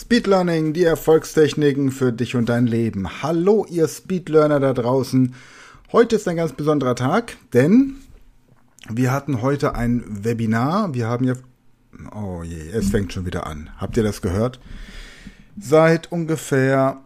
[0.00, 3.22] Speed Learning, die Erfolgstechniken für dich und dein Leben.
[3.22, 5.34] Hallo, ihr Speedlearner da draußen.
[5.92, 7.96] Heute ist ein ganz besonderer Tag, denn
[8.88, 10.94] wir hatten heute ein Webinar.
[10.94, 11.34] Wir haben ja.
[12.14, 13.68] Oh je, es fängt schon wieder an.
[13.76, 14.58] Habt ihr das gehört?
[15.60, 17.02] Seit ungefähr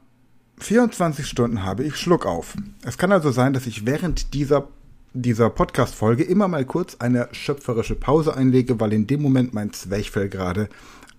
[0.59, 2.55] 24 Stunden habe ich Schluck auf.
[2.85, 4.69] Es kann also sein, dass ich während dieser
[5.17, 10.29] dieser Podcast-Folge immer mal kurz eine schöpferische Pause einlege, weil in dem Moment mein Zwerchfell
[10.29, 10.69] gerade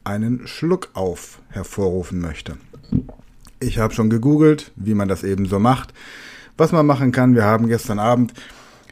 [0.06, 2.58] einen Schluck auf hervorrufen möchte.
[3.60, 5.93] Ich habe schon gegoogelt, wie man das eben so macht.
[6.57, 8.34] Was man machen kann, wir haben gestern Abend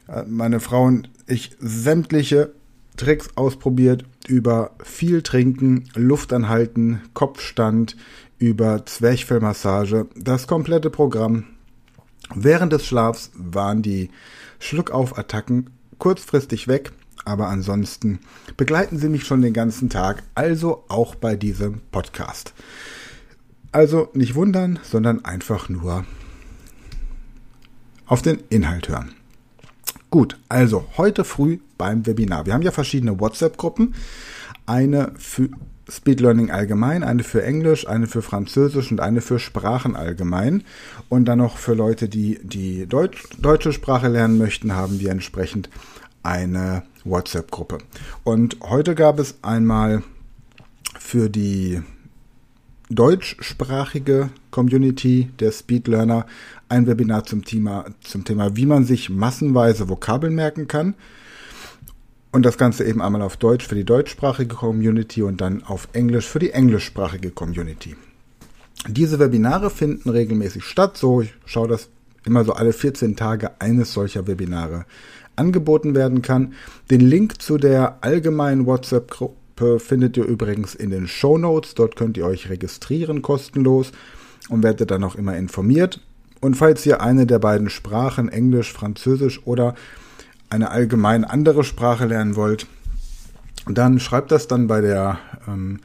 [0.08, 2.52] äh, meine Frau und ich sämtliche
[2.98, 7.96] Tricks ausprobiert über viel Trinken, Luft anhalten, Kopfstand,
[8.38, 11.46] über Zwerchfellmassage, das komplette Programm.
[12.36, 14.10] Während des Schlafs waren die
[14.60, 16.92] Schluckaufattacken kurzfristig weg
[17.26, 18.20] aber ansonsten
[18.58, 22.54] begleiten Sie mich schon den ganzen Tag, also auch bei diesem Podcast.
[23.72, 26.06] Also nicht wundern, sondern einfach nur
[28.06, 29.14] auf den Inhalt hören.
[30.10, 32.46] Gut, also heute früh beim Webinar.
[32.46, 33.96] Wir haben ja verschiedene WhatsApp-Gruppen.
[34.68, 35.50] Eine für
[35.90, 40.64] Speed Learning allgemein, eine für Englisch, eine für Französisch und eine für Sprachen allgemein.
[41.10, 45.70] Und dann noch für Leute, die die Deutsch, deutsche Sprache lernen möchten, haben wir entsprechend
[46.22, 47.80] eine WhatsApp-Gruppe.
[48.24, 50.04] Und heute gab es einmal
[51.00, 51.82] für die
[52.90, 56.26] deutschsprachige Community der Speedlearner
[56.70, 60.96] ein Webinar zum Thema, zum Thema, wie man sich massenweise Vokabeln merken kann.
[62.32, 66.26] Und das Ganze eben einmal auf Deutsch für die deutschsprachige Community und dann auf Englisch
[66.28, 67.96] für die englischsprachige Community.
[68.88, 70.98] Diese Webinare finden regelmäßig statt.
[70.98, 71.90] So, ich schaue das
[72.26, 74.86] immer so alle 14 Tage eines solcher Webinare
[75.36, 76.54] angeboten werden kann.
[76.90, 81.76] Den Link zu der allgemeinen WhatsApp-Gruppe findet ihr übrigens in den Show Notes.
[81.76, 83.92] Dort könnt ihr euch registrieren kostenlos
[84.50, 86.02] und werdet dann auch immer informiert.
[86.42, 89.76] Und falls ihr eine der beiden Sprachen, Englisch, Französisch oder
[90.50, 92.68] eine allgemein andere Sprache lernen wollt,
[93.66, 95.80] dann schreibt das dann bei der ähm,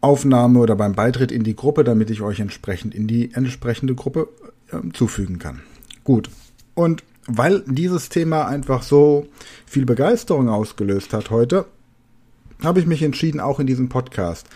[0.00, 4.28] Aufnahme oder beim Beitritt in die Gruppe, damit ich euch entsprechend in die entsprechende Gruppe
[4.70, 5.62] äh, zufügen kann.
[6.04, 6.28] Gut.
[6.74, 9.26] Und weil dieses Thema einfach so
[9.66, 11.66] viel Begeisterung ausgelöst hat heute,
[12.62, 14.48] habe ich mich entschieden, auch in diesem Podcast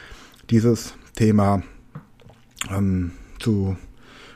[0.51, 1.63] dieses Thema
[2.71, 3.77] ähm, zu,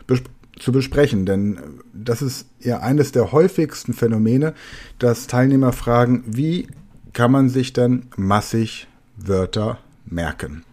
[0.06, 0.22] bes
[0.58, 1.26] zu besprechen.
[1.26, 1.58] Denn
[1.92, 4.54] das ist ja eines der häufigsten Phänomene,
[4.98, 6.68] dass Teilnehmer fragen, wie
[7.12, 8.86] kann man sich denn massig
[9.16, 10.64] Wörter merken?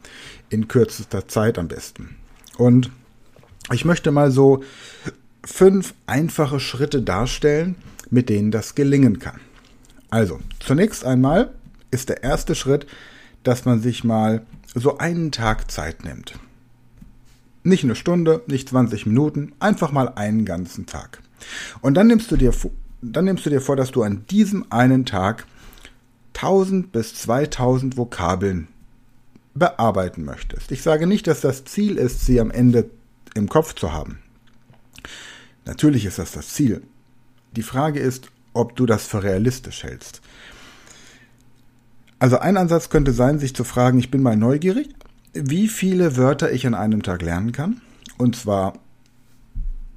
[0.50, 2.18] In kürzester Zeit am besten.
[2.58, 2.92] Und
[3.72, 4.64] ich möchte mal so
[5.44, 7.76] fünf einfache Schritte darstellen,
[8.10, 9.40] mit denen das gelingen kann.
[10.10, 11.52] Also, zunächst einmal
[11.90, 12.86] ist der erste Schritt,
[13.44, 16.38] dass man sich mal so einen Tag Zeit nimmt.
[17.64, 21.22] Nicht eine Stunde, nicht 20 Minuten, einfach mal einen ganzen Tag.
[21.82, 22.54] Und dann nimmst du dir,
[23.02, 25.46] dann nimmst du dir vor, dass du an diesem einen Tag
[26.36, 28.68] 1000 bis 2000 Vokabeln
[29.54, 30.72] bearbeiten möchtest.
[30.72, 32.90] Ich sage nicht, dass das Ziel ist, sie am Ende
[33.36, 34.20] im Kopf zu haben.
[35.66, 36.82] Natürlich ist das das Ziel.
[37.56, 40.22] Die Frage ist, ob du das für realistisch hältst.
[42.20, 44.90] Also ein Ansatz könnte sein, sich zu fragen, ich bin mal neugierig,
[45.34, 47.82] wie viele Wörter ich an einem Tag lernen kann.
[48.18, 48.74] Und zwar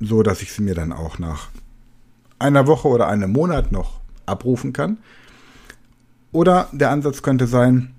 [0.01, 1.49] so, dass ich sie mir dann auch nach
[2.39, 4.99] einer Woche oder einem Monat noch abrufen kann.
[6.33, 7.95] Oder der Ansatz könnte sein,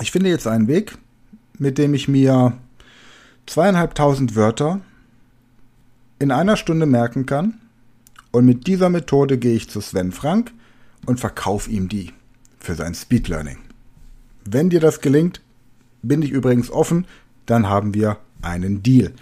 [0.00, 0.96] ich finde jetzt einen Weg,
[1.58, 2.54] mit dem ich mir
[3.46, 4.80] zweieinhalbtausend Wörter
[6.18, 7.60] in einer Stunde merken kann.
[8.30, 10.52] Und mit dieser Methode gehe ich zu Sven Frank
[11.06, 12.12] und verkaufe ihm die
[12.60, 13.58] für sein Speed Learning.
[14.44, 15.40] Wenn dir das gelingt,
[16.02, 17.06] bin ich übrigens offen,
[17.46, 19.12] dann haben wir einen Deal.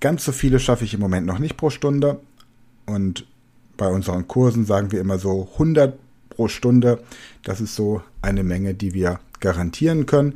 [0.00, 2.20] Ganz so viele schaffe ich im Moment noch nicht pro Stunde
[2.86, 3.26] und
[3.76, 5.98] bei unseren Kursen sagen wir immer so 100
[6.30, 7.02] pro Stunde.
[7.42, 10.34] Das ist so eine Menge, die wir garantieren können.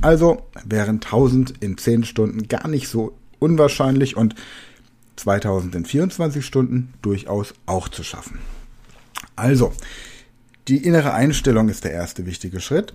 [0.00, 4.34] Also wären 1000 in 10 Stunden gar nicht so unwahrscheinlich und
[5.16, 8.38] 2000 in 24 Stunden durchaus auch zu schaffen.
[9.36, 9.72] Also,
[10.68, 12.94] die innere Einstellung ist der erste wichtige Schritt.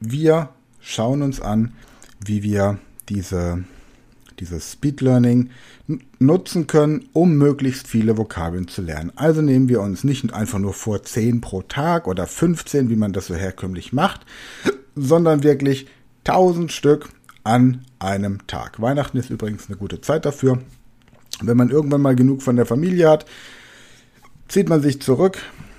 [0.00, 0.50] Wir
[0.80, 1.72] schauen uns an,
[2.24, 2.78] wie wir
[3.08, 3.64] diese,
[4.38, 5.50] dieses Speed Learning
[6.18, 9.12] nutzen können, um möglichst viele Vokabeln zu lernen.
[9.16, 13.12] Also nehmen wir uns nicht einfach nur vor 10 pro Tag oder 15, wie man
[13.12, 14.26] das so herkömmlich macht,
[14.94, 15.86] sondern wirklich
[16.24, 17.08] 1000 Stück
[17.44, 18.80] an einem Tag.
[18.80, 20.58] Weihnachten ist übrigens eine gute Zeit dafür.
[21.42, 23.26] Wenn man irgendwann mal genug von der Familie hat,
[24.48, 25.38] zieht man sich zurück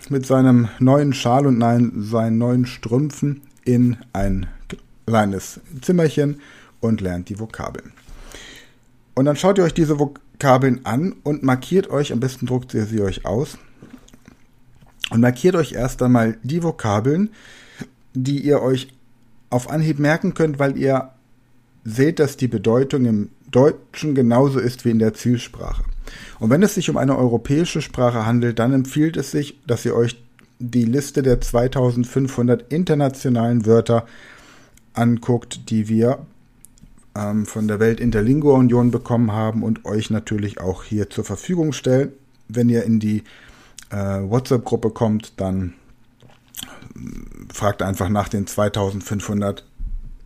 [0.09, 4.48] mit seinem neuen Schal und seinen neuen Strümpfen in ein
[5.06, 6.42] kleines Zimmerchen
[6.80, 7.92] und lernt die Vokabeln.
[9.15, 12.86] Und dann schaut ihr euch diese Vokabeln an und markiert euch, am besten druckt ihr
[12.86, 13.57] sie euch aus,
[15.09, 17.30] und markiert euch erst einmal die Vokabeln,
[18.13, 18.89] die ihr euch
[19.50, 21.12] auf Anhieb merken könnt, weil ihr
[21.86, 25.84] seht, dass die Bedeutung im Deutschen genauso ist wie in der Zielsprache.
[26.40, 29.96] Und wenn es sich um eine europäische Sprache handelt, dann empfiehlt es sich, dass ihr
[29.96, 30.22] euch
[30.60, 34.06] die Liste der 2500 internationalen Wörter
[34.94, 36.26] anguckt, die wir
[37.16, 41.74] ähm, von der Welt Interlingua Union bekommen haben und euch natürlich auch hier zur Verfügung
[41.74, 42.12] stellen.
[42.48, 43.24] Wenn ihr in die
[43.90, 45.74] äh, WhatsApp-Gruppe kommt, dann
[47.54, 49.66] fragt einfach nach den 2500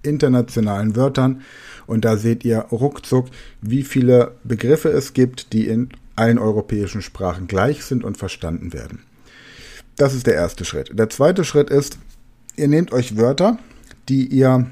[0.03, 1.42] internationalen Wörtern
[1.88, 3.27] und da seht ihr ruckzuck,
[3.62, 9.00] wie viele Begriffe es gibt, die in allen europäischen Sprachen gleich sind und verstanden werden.
[9.98, 10.98] Das ist der erste Schritt.
[10.98, 11.98] Der zweite Schritt ist,
[12.56, 13.59] ihr nehmt euch Wörter,
[14.09, 14.68] die ihr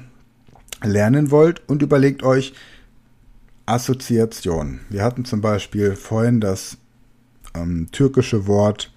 [0.82, 2.54] lernen wollt und überlegt euch
[3.66, 4.80] Assoziationen.
[4.88, 6.78] Wir hatten zum Beispiel vorhin das
[7.54, 8.90] ähm, türkische Wort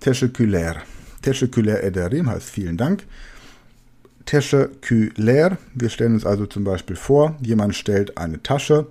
[0.00, 0.76] teşekkürler.
[1.22, 3.04] Teşekkürler ederim heißt vielen Dank.
[4.26, 8.86] Teşekkürler, wir stellen uns also zum Beispiel vor, jemand stellt eine Tasche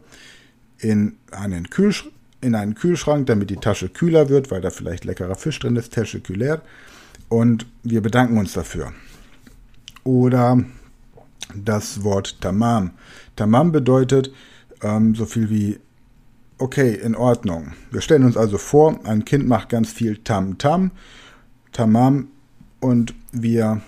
[0.79, 2.09] in einen, Kühlsch
[2.41, 5.93] in einen Kühlschrank, damit die Tasche kühler wird, weil da vielleicht leckerer Fisch drin ist,
[5.93, 6.61] Teşekkürler.
[7.27, 8.93] Und wir bedanken uns dafür.
[10.03, 10.63] Oder
[11.53, 12.91] das Wort Tamam.
[13.35, 14.31] Tamam bedeutet
[14.81, 15.79] ähm, so viel wie
[16.57, 17.73] okay, in Ordnung.
[17.91, 20.91] Wir stellen uns also vor, ein Kind macht ganz viel Tam-Tam,
[21.71, 22.29] Tamam
[22.79, 23.81] und wir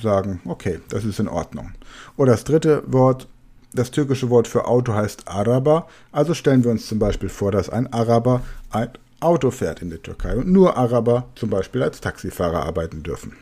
[0.00, 1.72] sagen, okay, das ist in Ordnung.
[2.16, 3.28] Oder das dritte Wort,
[3.72, 7.70] das türkische Wort für Auto heißt Araber, also stellen wir uns zum Beispiel vor, dass
[7.70, 12.64] ein Araber ein Auto fährt in der Türkei und nur Araber zum Beispiel als Taxifahrer
[12.64, 13.34] arbeiten dürfen.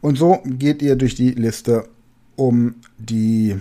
[0.00, 1.88] Und so geht ihr durch die Liste
[2.36, 3.58] um die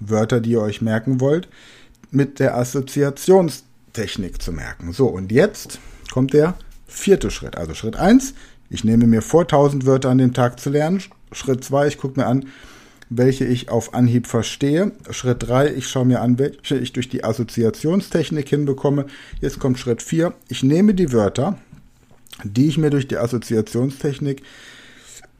[0.00, 1.48] Wörter, die ihr euch merken wollt
[2.10, 4.92] mit der Assoziationstechnik zu merken.
[4.92, 5.80] So, und jetzt
[6.12, 6.54] kommt der
[6.86, 7.56] vierte Schritt.
[7.56, 8.34] Also Schritt 1,
[8.70, 11.02] ich nehme mir vor, 1000 Wörter an dem Tag zu lernen.
[11.32, 12.46] Schritt 2, ich gucke mir an,
[13.08, 14.92] welche ich auf Anhieb verstehe.
[15.10, 19.06] Schritt 3, ich schaue mir an, welche ich durch die Assoziationstechnik hinbekomme.
[19.40, 21.58] Jetzt kommt Schritt 4, ich nehme die Wörter,
[22.44, 24.42] die ich mir durch die Assoziationstechnik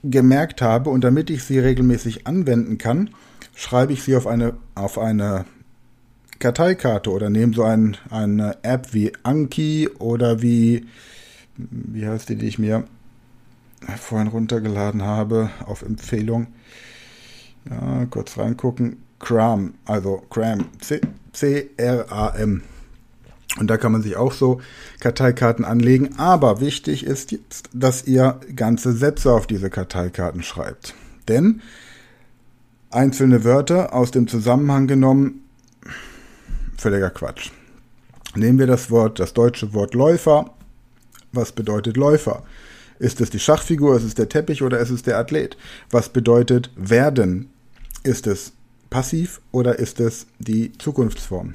[0.05, 3.11] gemerkt habe und damit ich sie regelmäßig anwenden kann,
[3.55, 5.47] schreibe ich sie auf eine, auf eine
[6.39, 10.87] Karteikarte oder nehmen so ein, eine App wie Anki oder wie,
[11.57, 12.85] wie heißt die, die ich mir
[13.99, 16.49] vorhin runtergeladen habe auf Empfehlung.
[17.69, 19.03] Ja, kurz reingucken.
[19.19, 20.67] Cram, also Cram,
[21.33, 22.63] C-R-A-M.
[23.59, 24.61] Und da kann man sich auch so
[25.01, 26.19] Karteikarten anlegen.
[26.19, 30.95] Aber wichtig ist jetzt, dass ihr ganze Sätze auf diese Karteikarten schreibt.
[31.29, 31.63] Denn
[32.91, 35.43] einzelne Wörter aus dem Zusammenhang genommen
[36.77, 37.51] völliger Quatsch.
[38.35, 40.51] Nehmen wir das Wort, das deutsche Wort Läufer.
[41.33, 42.43] Was bedeutet Läufer?
[42.99, 45.57] Ist es die Schachfigur, ist es der Teppich oder ist es der Athlet?
[45.91, 47.51] Was bedeutet werden?
[48.03, 48.53] Ist es
[48.91, 51.55] passiv oder ist es die Zukunftsform?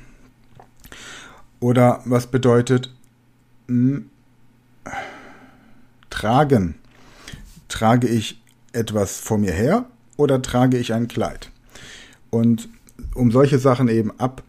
[1.60, 2.94] Oder was bedeutet
[3.68, 4.06] mh, hm,
[6.10, 6.76] tragen?
[7.68, 8.42] Trage ich
[8.74, 9.86] etwas vor mir her
[10.18, 11.50] oder trage ich ein Kleid?
[12.30, 12.70] Und
[13.16, 14.44] um solche Sachen eben ab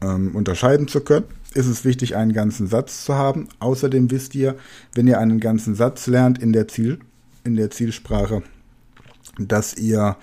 [0.00, 3.48] ähm, unterscheiden zu können, ist es wichtig, einen ganzen Satz zu haben.
[3.60, 4.56] Außerdem wisst ihr,
[4.94, 6.98] wenn ihr einen ganzen Satz lernt in der, Ziel,
[7.44, 8.42] in der Zielsprache,
[9.38, 10.16] dass ihr,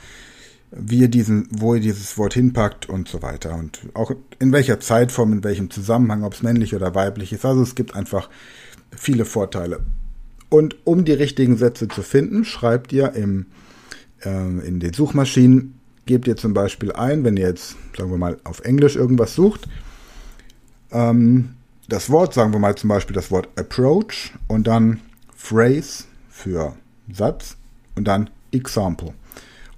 [0.71, 3.55] wie ihr diesen, wo ihr dieses Wort hinpackt und so weiter.
[3.55, 7.45] Und auch in welcher Zeitform, in welchem Zusammenhang, ob es männlich oder weiblich ist.
[7.45, 8.29] Also es gibt einfach
[8.95, 9.81] viele Vorteile.
[10.49, 13.45] Und um die richtigen Sätze zu finden, schreibt ihr im,
[14.23, 18.37] äh, in den Suchmaschinen gebt ihr zum Beispiel ein, wenn ihr jetzt, sagen wir mal,
[18.43, 19.69] auf Englisch irgendwas sucht,
[20.91, 21.55] ähm,
[21.87, 25.01] das Wort, sagen wir mal zum Beispiel das Wort approach und dann
[25.35, 26.75] phrase für
[27.11, 27.57] Satz
[27.95, 29.13] und dann example.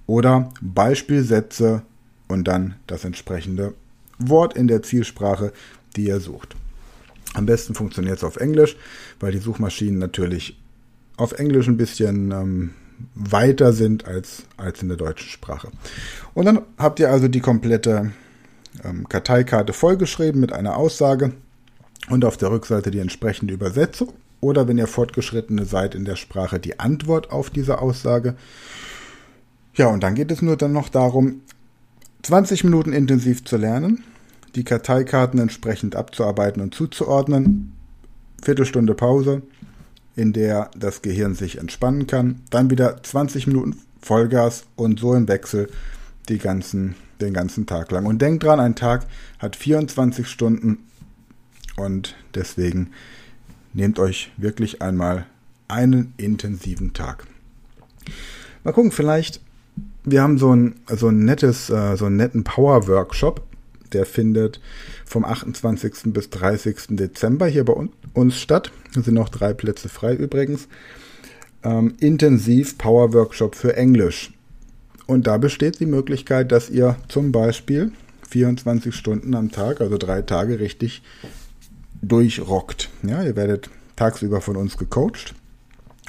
[0.06, 1.82] Oder Beispielsätze
[2.28, 3.74] und dann das entsprechende
[4.18, 5.52] Wort in der Zielsprache,
[5.96, 6.54] die ihr sucht.
[7.34, 8.76] Am besten funktioniert es auf Englisch,
[9.18, 10.56] weil die Suchmaschinen natürlich
[11.16, 12.70] auf Englisch ein bisschen ähm,
[13.14, 15.68] weiter sind als, als in der deutschen Sprache.
[16.32, 18.12] Und dann habt ihr also die komplette
[18.82, 21.32] ähm, Karteikarte vollgeschrieben mit einer Aussage
[22.10, 26.60] und auf der Rückseite die entsprechende Übersetzung oder wenn ihr fortgeschrittene seid in der Sprache
[26.60, 28.36] die Antwort auf diese Aussage.
[29.74, 31.40] Ja, und dann geht es nur dann noch darum,
[32.22, 34.04] 20 Minuten intensiv zu lernen,
[34.54, 37.72] die Karteikarten entsprechend abzuarbeiten und zuzuordnen,
[38.42, 39.42] Viertelstunde Pause,
[40.16, 42.42] in der das Gehirn sich entspannen kann.
[42.50, 45.68] Dann wieder 20 Minuten Vollgas und so im Wechsel
[46.28, 48.06] die ganzen, den ganzen Tag lang.
[48.06, 49.06] Und denkt dran, ein Tag
[49.38, 50.78] hat 24 Stunden
[51.76, 52.90] und deswegen
[53.72, 55.26] nehmt euch wirklich einmal
[55.68, 57.26] einen intensiven Tag.
[58.62, 59.40] Mal gucken, vielleicht,
[60.04, 63.42] wir haben so ein, so ein nettes, äh, so einen netten Power-Workshop,
[63.92, 64.60] der findet
[65.06, 66.12] vom 28.
[66.12, 66.96] bis 30.
[66.96, 67.74] Dezember hier bei
[68.12, 68.72] uns statt.
[68.94, 70.68] Da sind noch drei Plätze frei übrigens.
[71.62, 74.33] Ähm, intensiv Power Workshop für Englisch.
[75.06, 77.92] Und da besteht die Möglichkeit, dass ihr zum Beispiel
[78.28, 81.02] 24 Stunden am Tag, also drei Tage richtig
[82.00, 82.90] durchrockt.
[83.02, 85.34] Ja, ihr werdet tagsüber von uns gecoacht.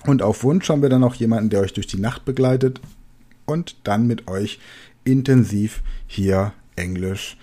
[0.06, 2.80] Und auf Wunsch haben wir dann auch jemanden, der euch durch die Nacht begleitet
[3.46, 4.60] und dann mit euch
[5.04, 7.38] intensiv hier Englisch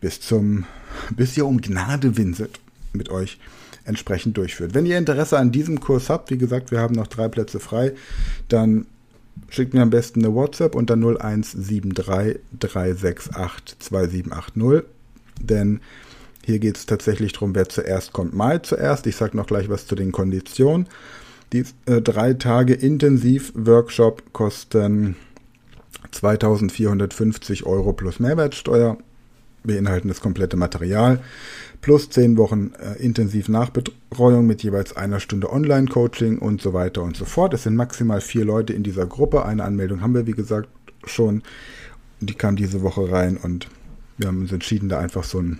[0.00, 0.66] bis zum,
[1.14, 2.60] bis ihr um Gnade winselt
[2.92, 3.38] mit euch
[3.84, 4.74] entsprechend durchführt.
[4.74, 7.92] Wenn ihr Interesse an diesem Kurs habt, wie gesagt, wir haben noch drei Plätze frei,
[8.48, 8.86] dann
[9.48, 11.92] schickt mir am besten eine WhatsApp unter 0173
[12.58, 14.88] 368 2780,
[15.40, 15.80] denn
[16.44, 19.06] hier geht es tatsächlich darum, wer zuerst kommt, mal zuerst.
[19.06, 20.88] Ich sage noch gleich was zu den Konditionen.
[21.52, 25.16] Die äh, drei Tage Intensiv-Workshop kosten
[26.10, 28.98] 2450 Euro plus Mehrwertsteuer,
[29.64, 31.20] beinhalten das komplette Material,
[31.80, 37.16] plus zehn Wochen äh, intensiv Nachbetreuung mit jeweils einer Stunde Online-Coaching und so weiter und
[37.16, 37.54] so fort.
[37.54, 39.44] Es sind maximal vier Leute in dieser Gruppe.
[39.44, 40.68] Eine Anmeldung haben wir, wie gesagt,
[41.04, 41.42] schon.
[42.20, 43.68] Die kam diese Woche rein und
[44.16, 45.58] wir haben uns entschieden, da einfach so einen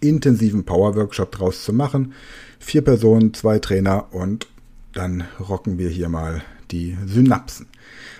[0.00, 2.12] intensiven Power-Workshop draus zu machen.
[2.60, 4.46] Vier Personen, zwei Trainer und
[4.92, 7.66] dann rocken wir hier mal die Synapsen.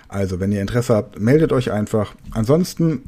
[0.09, 2.15] Also, wenn ihr Interesse habt, meldet euch einfach.
[2.31, 3.03] Ansonsten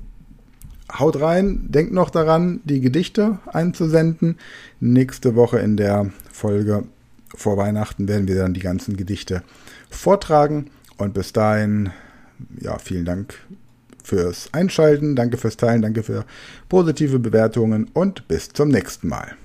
[0.98, 4.38] haut rein, denkt noch daran, die Gedichte einzusenden.
[4.80, 6.84] Nächste Woche in der Folge
[7.36, 9.44] vor Weihnachten werden wir dann die ganzen Gedichte
[9.90, 10.72] vortragen.
[10.98, 11.92] Und bis dahin,
[12.60, 13.36] ja, vielen Dank
[14.04, 16.26] fürs Einschalten, danke fürs Teilen, danke für
[16.68, 19.36] positive Bewertungen und bis zum nächsten Mal.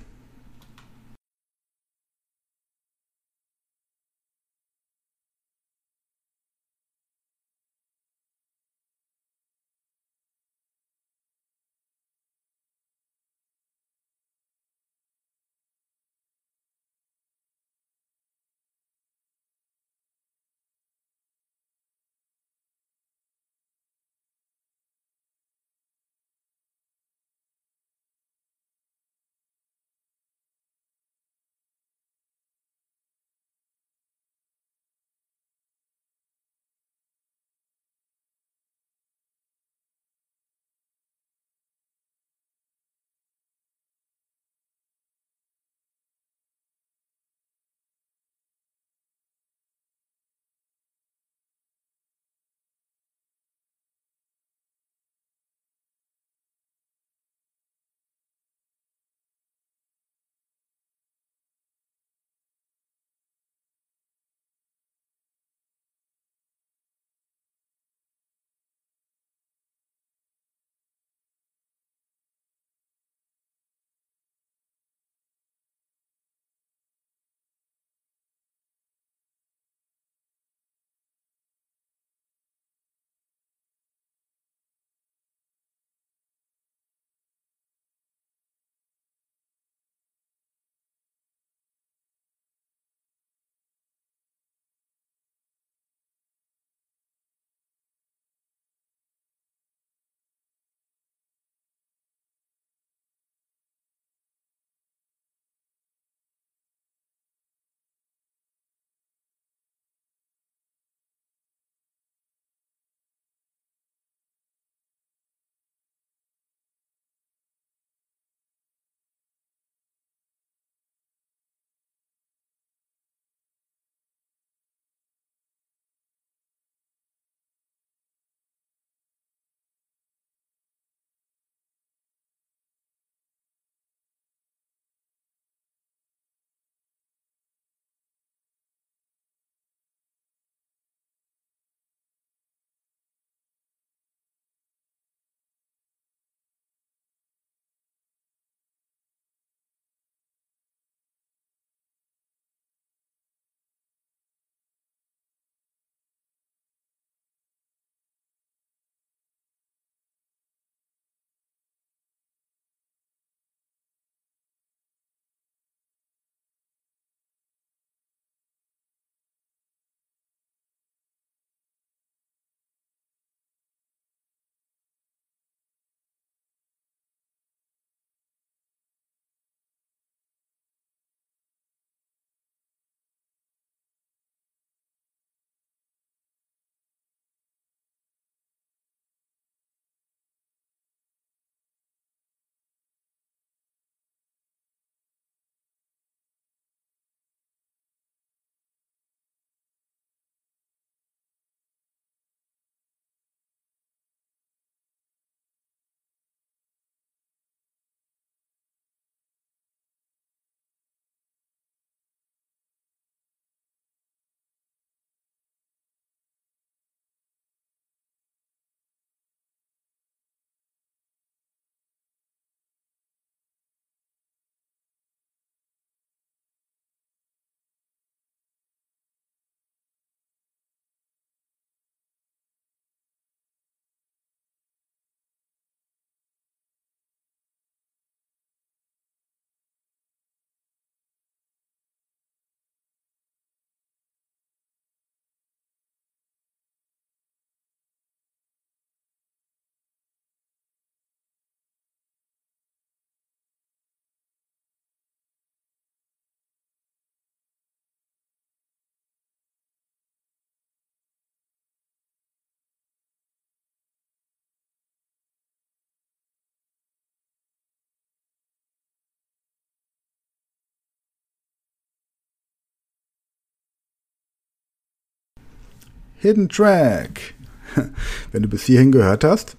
[276.25, 277.35] Hidden Track.
[278.31, 279.57] Wenn du bis hierhin gehört hast,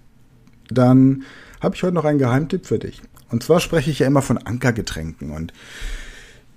[0.68, 1.22] dann
[1.60, 3.02] habe ich heute noch einen Geheimtipp für dich.
[3.30, 5.52] Und zwar spreche ich ja immer von Ankergetränken und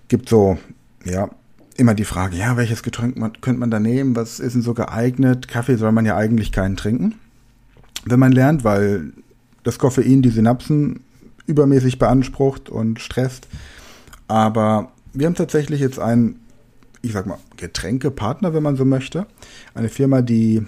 [0.08, 0.58] gibt so,
[1.06, 1.30] ja,
[1.78, 4.16] immer die Frage, ja, welches Getränk man, könnte man da nehmen?
[4.16, 5.48] Was ist denn so geeignet?
[5.48, 7.16] Kaffee soll man ja eigentlich keinen trinken.
[8.04, 9.14] Wenn man lernt, weil
[9.64, 11.02] das Koffein die Synapsen
[11.46, 13.48] übermäßig beansprucht und stresst.
[14.28, 16.40] Aber wir haben tatsächlich jetzt einen,
[17.02, 19.26] ich sag mal, Getränkepartner, wenn man so möchte.
[19.74, 20.66] Eine Firma, die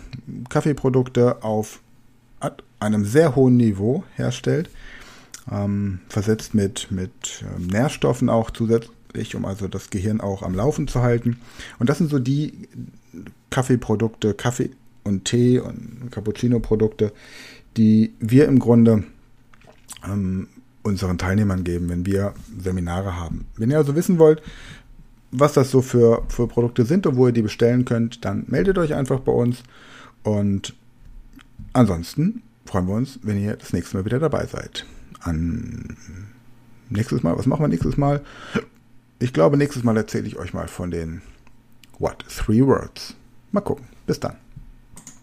[0.49, 1.81] Kaffeeprodukte auf
[2.79, 4.69] einem sehr hohen Niveau herstellt,
[5.51, 10.87] ähm, versetzt mit, mit ähm, Nährstoffen auch zusätzlich, um also das Gehirn auch am Laufen
[10.87, 11.39] zu halten.
[11.79, 12.67] Und das sind so die
[13.49, 14.71] Kaffeeprodukte, Kaffee
[15.03, 17.13] und Tee und Cappuccino-Produkte,
[17.77, 19.03] die wir im Grunde
[20.03, 20.47] ähm,
[20.83, 23.45] unseren Teilnehmern geben, wenn wir Seminare haben.
[23.55, 24.41] Wenn ihr also wissen wollt,
[25.31, 28.77] was das so für, für Produkte sind und wo ihr die bestellen könnt, dann meldet
[28.77, 29.63] euch einfach bei uns.
[30.23, 30.75] Und
[31.73, 34.85] ansonsten freuen wir uns, wenn ihr das nächste Mal wieder dabei seid.
[35.21, 35.97] An
[36.89, 38.21] nächstes Mal, was machen wir nächstes Mal?
[39.19, 41.21] Ich glaube, nächstes Mal erzähle ich euch mal von den
[41.99, 42.25] What?
[42.27, 43.15] Three Words.
[43.51, 43.85] Mal gucken.
[44.07, 44.35] Bis dann.